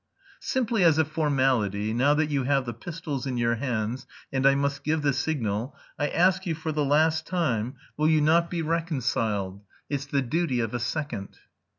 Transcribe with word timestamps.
"Simply 0.39 0.83
as 0.83 0.97
a 0.97 1.05
formality, 1.05 1.93
now 1.93 2.15
that 2.15 2.31
you 2.31 2.41
have 2.45 2.65
the 2.65 2.73
pistols 2.73 3.27
in 3.27 3.37
your 3.37 3.53
hands, 3.57 4.07
and 4.33 4.47
I 4.47 4.55
must 4.55 4.83
give 4.83 5.03
the 5.03 5.13
signal, 5.13 5.75
I 5.99 6.07
ask 6.09 6.47
you 6.47 6.55
for 6.55 6.71
the 6.71 6.83
last 6.83 7.27
time, 7.27 7.75
will 7.97 8.09
you 8.09 8.19
not 8.19 8.49
be 8.49 8.63
reconciled? 8.63 9.61
It's 9.91 10.07
the 10.07 10.23
duty 10.23 10.59
of 10.59 10.73
a 10.73 10.79
second." 10.79 11.37